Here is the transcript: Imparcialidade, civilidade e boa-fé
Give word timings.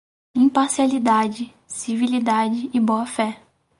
Imparcialidade, 0.33 1.51
civilidade 1.67 2.71
e 2.73 2.79
boa-fé 2.79 3.39